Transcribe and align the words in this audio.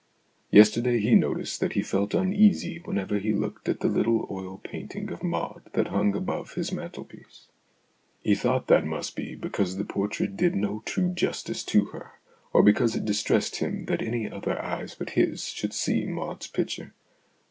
Yesterday 0.49 0.99
he 0.99 1.13
noticed 1.13 1.59
that 1.59 1.73
he 1.73 1.83
felt 1.83 2.15
uneasy 2.15 2.81
when 2.85 2.97
ever 2.97 3.19
he 3.19 3.33
looked 3.33 3.69
at 3.69 3.81
the 3.81 3.87
little 3.87 4.25
oil 4.31 4.59
painting 4.63 5.11
of 5.11 5.21
Maud 5.21 5.69
that 5.73 5.89
hung 5.89 6.15
above 6.15 6.55
his 6.55 6.71
mantelpiece. 6.71 7.49
He 8.23 8.33
thought 8.33 8.65
that 8.65 8.83
must 8.83 9.15
be 9.15 9.35
because 9.35 9.77
the 9.77 9.85
portrait 9.85 10.35
did 10.35 10.55
no 10.55 10.81
true 10.87 11.09
justice 11.09 11.63
to 11.65 11.85
her, 11.93 12.13
or 12.51 12.63
because 12.63 12.95
it 12.95 13.05
distressed 13.05 13.57
him 13.57 13.85
that 13.85 14.01
any 14.01 14.27
other 14.27 14.59
eyes 14.59 14.95
but 14.95 15.11
his 15.11 15.33
own 15.33 15.37
should 15.55 15.73
see 15.75 16.03
Maud's 16.07 16.47
picture. 16.47 16.95